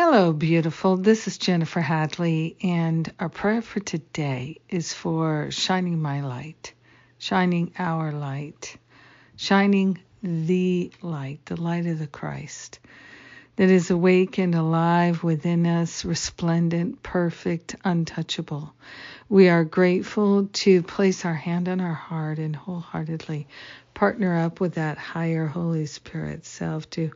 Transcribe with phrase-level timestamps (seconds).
[0.00, 0.96] Hello, beautiful.
[0.96, 6.72] This is Jennifer Hadley, and our prayer for today is for shining my light,
[7.18, 8.76] shining our light,
[9.34, 12.78] shining the light, the light of the Christ
[13.56, 18.72] that is awake and alive within us, resplendent, perfect, untouchable.
[19.30, 23.46] We are grateful to place our hand on our heart and wholeheartedly
[23.92, 27.10] partner up with that higher Holy Spirit self to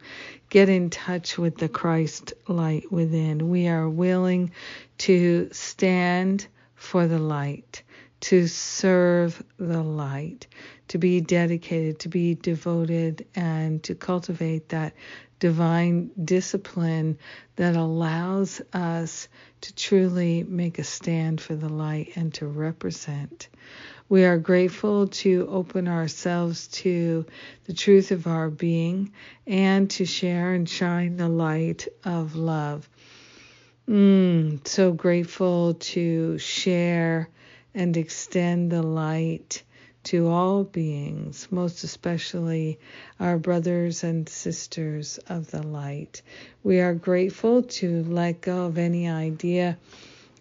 [0.50, 3.48] get in touch with the Christ light within.
[3.48, 4.52] We are willing
[4.98, 7.82] to stand for the light,
[8.22, 10.46] to serve the light,
[10.86, 14.94] to be dedicated, to be devoted, and to cultivate that
[15.40, 17.18] divine discipline
[17.56, 19.28] that allows us
[19.60, 23.48] to truly make a stand for the light and to represent.
[24.08, 27.26] We are grateful to open ourselves to
[27.64, 29.12] the truth of our being
[29.48, 32.88] and to share and shine the light of love.
[33.88, 37.28] Mm, so grateful to share
[37.74, 39.62] and extend the light
[40.04, 42.78] to all beings, most especially
[43.20, 46.22] our brothers and sisters of the light.
[46.64, 49.78] We are grateful to let go of any idea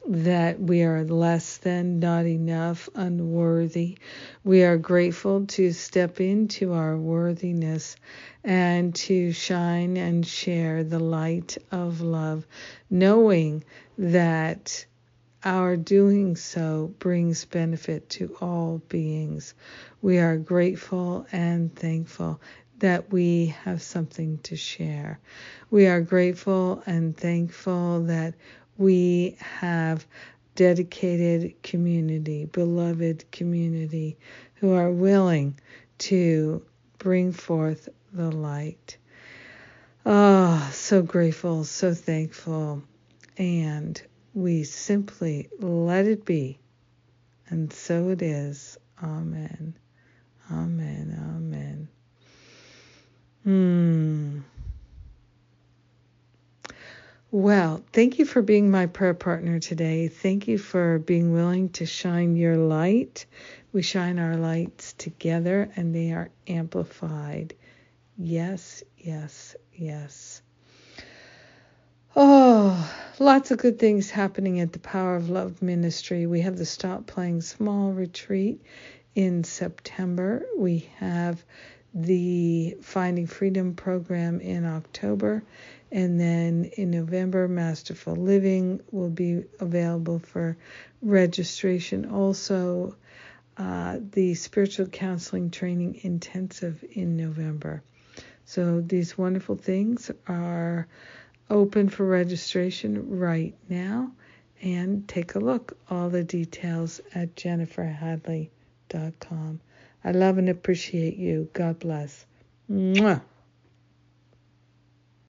[0.07, 3.99] that we are less than, not enough, unworthy.
[4.43, 7.95] We are grateful to step into our worthiness
[8.43, 12.47] and to shine and share the light of love,
[12.89, 13.63] knowing
[13.99, 14.85] that
[15.43, 19.53] our doing so brings benefit to all beings.
[20.01, 22.41] We are grateful and thankful
[22.79, 25.19] that we have something to share.
[25.69, 28.35] We are grateful and thankful that
[28.77, 30.05] we have
[30.55, 34.17] dedicated community, beloved community,
[34.55, 35.59] who are willing
[35.99, 36.63] to
[36.97, 38.97] bring forth the light.
[40.05, 42.83] Oh, so grateful, so thankful.
[43.37, 44.01] And
[44.33, 46.59] we simply let it be.
[47.49, 48.77] And so it is.
[49.03, 49.75] Amen.
[50.51, 51.17] Amen.
[51.35, 51.87] Amen.
[53.43, 54.39] Hmm.
[57.33, 60.09] Well, thank you for being my prayer partner today.
[60.09, 63.25] Thank you for being willing to shine your light.
[63.71, 67.55] We shine our lights together and they are amplified.
[68.17, 70.41] Yes, yes, yes.
[72.13, 76.25] Oh, lots of good things happening at the Power of Love Ministry.
[76.25, 78.61] We have the Stop Playing Small retreat
[79.15, 80.45] in September.
[80.57, 81.41] We have
[81.93, 85.41] the Finding Freedom program in October.
[85.89, 90.57] And then in November, Masterful Living will be available for
[91.01, 92.05] registration.
[92.11, 92.93] Also,
[93.55, 97.83] uh, the Spiritual Counseling Training Intensive in November.
[98.43, 100.87] So these wonderful things are
[101.51, 104.11] open for registration right now.
[104.61, 105.77] And take a look.
[105.89, 109.59] All the details at jenniferhadley.com.
[110.03, 111.49] I love and appreciate you.
[111.53, 112.25] God bless.
[112.69, 113.21] Mwah.